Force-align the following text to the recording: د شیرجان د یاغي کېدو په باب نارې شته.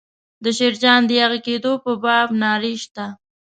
د 0.43 0.45
شیرجان 0.57 1.01
د 1.05 1.11
یاغي 1.19 1.39
کېدو 1.47 1.71
په 1.83 1.91
باب 2.03 2.27
نارې 2.41 2.73
شته. 2.83 3.05